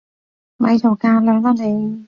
[0.57, 1.99] 咪做架樑啦你！